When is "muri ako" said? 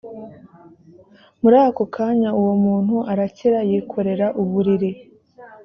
1.41-1.83